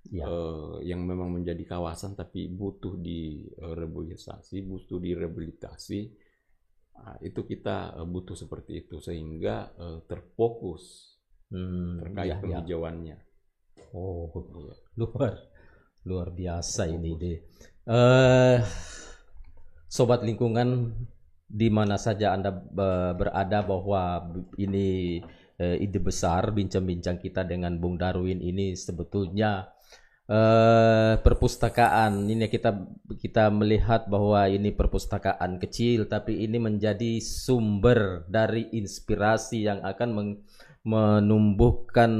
[0.08, 0.24] iya, iya.
[0.24, 6.00] eh, yang memang menjadi kawasan tapi butuh direhabilitasi, butuh direhabilitasi,
[7.06, 10.82] ah, itu kita eh, butuh seperti itu sehingga eh, terfokus
[11.50, 12.60] Hmm, terkait iya, iya.
[12.62, 13.16] penghijauannya.
[13.92, 14.74] oh Iya.
[14.98, 15.34] luar
[16.08, 17.38] luar biasa ini deh
[17.88, 18.58] eh
[19.88, 20.92] sobat lingkungan
[21.48, 24.02] di mana saja Anda be- berada bahwa
[24.60, 25.18] ini
[25.58, 29.66] ide besar bincang-bincang kita dengan Bung Darwin ini sebetulnya
[30.28, 32.70] eh, perpustakaan ini kita
[33.22, 40.40] kita melihat bahwa ini perpustakaan kecil tapi ini menjadi sumber dari inspirasi yang akan meng-
[40.88, 42.12] menumbuhkan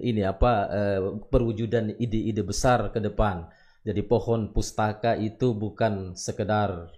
[0.00, 1.00] ini apa eh,
[1.32, 3.48] perwujudan ide-ide besar ke depan.
[3.82, 6.90] Jadi pohon pustaka itu bukan sekedar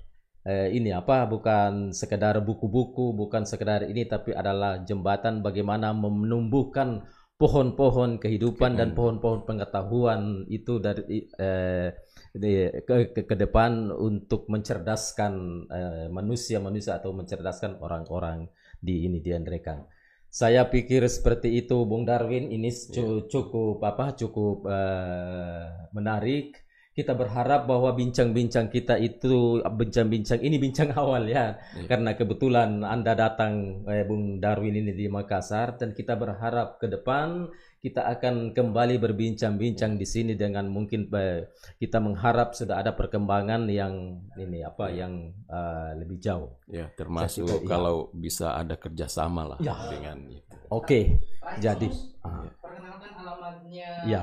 [0.44, 8.22] eh, ini apa bukan sekedar buku-buku, bukan sekedar ini tapi adalah jembatan bagaimana menumbuhkan pohon-pohon
[8.22, 11.90] kehidupan dan pohon-pohon pengetahuan itu dari eh,
[12.34, 15.32] ke, ke, ke depan untuk mencerdaskan
[15.68, 19.82] eh, manusia-manusia atau mencerdaskan orang-orang di ini di Andrekan.
[20.30, 26.63] Saya pikir seperti itu Bung Darwin ini cu- cukup apa cukup eh, menarik.
[26.94, 31.58] Kita berharap bahwa bincang-bincang kita itu bincang-bincang ini bincang awal ya.
[31.74, 31.90] Iya.
[31.90, 37.50] Karena kebetulan Anda datang eh, Bung Darwin ini di Makassar dan kita berharap ke depan
[37.84, 44.24] kita akan kembali berbincang-bincang di sini dengan mungkin eh, kita mengharap sudah ada perkembangan yang
[44.40, 46.62] ini apa yang eh, lebih jauh.
[46.70, 47.68] Ya, termasuk juga, iya.
[47.68, 49.76] kalau bisa ada kerjasama lah Ya.
[49.92, 50.56] dengan itu.
[50.72, 51.88] Oke, Baik, jadi
[52.24, 54.22] ah, perkenalkan alamatnya ya.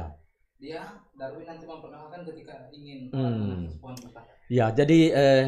[0.61, 0.81] Dia
[1.17, 3.65] Darwin nanti memperkenalkan ketika ingin Hmm.
[3.73, 4.21] sebuah pustaka.
[4.47, 5.43] Ya, jadi eh,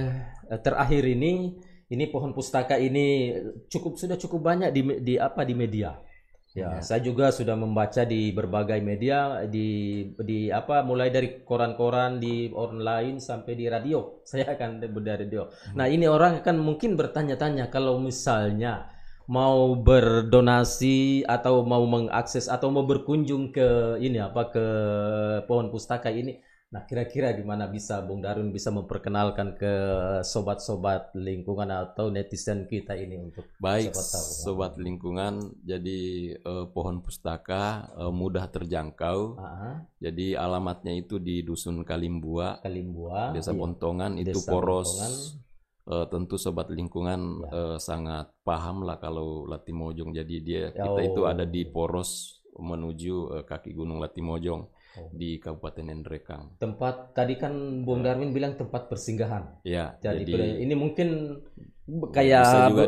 [0.66, 1.54] terakhir ini
[1.94, 3.36] ini pohon pustaka ini
[3.70, 5.94] cukup sudah cukup banyak di di apa di media.
[6.54, 6.86] Ya, Ya.
[6.86, 9.68] saya juga sudah membaca di berbagai media di
[10.22, 14.00] di apa mulai dari koran-koran di online sampai di radio.
[14.30, 15.50] Saya akan dari radio.
[15.74, 18.86] Nah, ini orang akan mungkin bertanya-tanya kalau misalnya
[19.28, 24.66] mau berdonasi atau mau mengakses atau mau berkunjung ke ini apa ke
[25.48, 26.40] pohon pustaka ini
[26.74, 29.74] Nah, kira-kira gimana bisa Bung Darwin bisa memperkenalkan ke
[30.26, 34.26] sobat-sobat lingkungan atau netizen kita ini untuk Baik, Siapa tahu.
[34.42, 39.38] sobat lingkungan, jadi eh, pohon pustaka eh, mudah terjangkau.
[39.38, 43.62] ah, Jadi alamatnya itu di Dusun Kalimbua, Kalimbua, Desa iya.
[43.62, 44.90] Pontongan itu Desa poros.
[44.90, 45.14] Pontongan.
[45.84, 47.76] Eh, tentu sobat lingkungan Ya.
[47.76, 50.16] eh, sangat paham lah kalau Latimojong.
[50.16, 51.28] Jadi dia Ya, kita itu oh.
[51.28, 55.10] ada di poros menuju eh, kaki Gunung Latimojong Oh.
[55.12, 56.56] di Kabupaten Endrekang.
[56.62, 57.52] Tempat tadi kan
[57.84, 59.60] Bung Darwin bilang tempat persinggahan.
[59.66, 61.08] Ya, Jadi, jadi, ini mungkin
[62.14, 62.46] kayak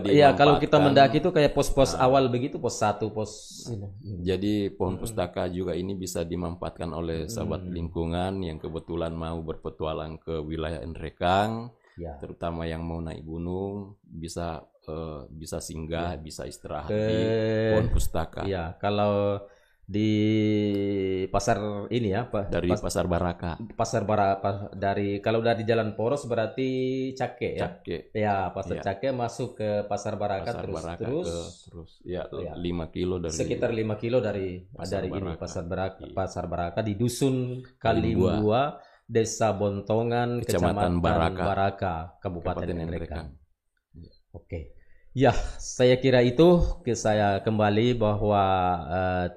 [0.08, 2.08] ya kalau kita mendaki itu kayak pos-pos Nah.
[2.08, 3.66] awal begitu, pos satu, pos.
[4.24, 5.02] Jadi pohon Mm-mm.
[5.04, 7.72] pustaka juga ini bisa dimanfaatkan oleh sahabat Mm.
[7.76, 12.16] lingkungan yang kebetulan mau berpetualang ke wilayah Endrekang, Ya.
[12.18, 17.18] terutama yang mau naik gunung bisa eh, bisa singgah, bisa istirahat Ke di
[17.72, 19.40] pohon pustaka ya kalau
[19.82, 20.12] di
[21.28, 22.50] pasar ini ya, Pak.
[22.50, 26.70] dari pas- Pasar Baraka, pasar bara pa- dari kalau dari Jalan Poros berarti
[27.14, 27.70] Cake ya.
[27.78, 28.84] Cake, Ya, pasar Iya.
[28.84, 31.38] Cake masuk ke pasar Baraka Pasar terus Baraka terus ke
[31.70, 32.54] terus ya Ya.
[32.56, 35.40] 5 kilo dari sekitar 5 kilo dari Pasar dari ini Baraka.
[35.40, 36.14] pasar Baraka Iya.
[36.14, 37.36] pasar Baraka di dusun
[37.78, 38.82] Kalimbua.
[39.06, 43.28] Desa Bontongan, Kecamatan Kecamatan, Baraka, Baraka, Kabupaten Kabupaten Endrekang.
[43.30, 44.34] Endrekang.
[44.34, 44.60] Oke.
[45.16, 46.60] Ya, saya kira itu
[46.92, 48.44] saya kembali bahwa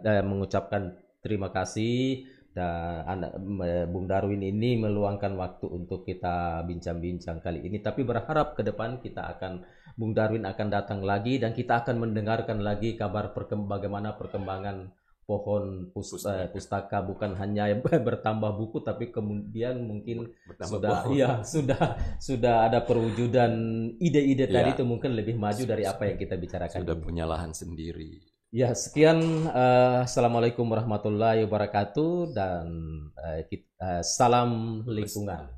[0.03, 2.27] eh, mengucapkan terima kasih
[2.59, 3.39] dan anak
[3.87, 9.39] Bung Darwin ini meluangkan waktu untuk kita bincang-bincang kali ini tapi berharap ke depan kita
[9.39, 9.63] akan
[9.95, 14.91] Bung Darwin akan datang lagi dan kita akan mendengarkan lagi kabar perkem- bagaimana perkembangan
[15.29, 16.33] pohon pus- Pustaka.
[16.35, 17.69] eh, pustaka bukan hanya
[18.09, 21.13] bertambah buku tapi kemudian mungkin Bertambah sudah pohon.
[21.13, 21.83] iya sudah
[22.17, 23.53] sudah ada perwujudan
[24.01, 24.75] ide-ide tadi Ya.
[24.75, 27.05] itu mungkin lebih maju dari apa yang kita bicarakan sudah ini.
[27.05, 28.25] punya lahan sendiri.
[28.49, 32.65] Ya sekian eh, assalamualaikum warahmatullahi wabarakatuh dan
[33.13, 35.53] eh, kit- eh, salam lingkungan.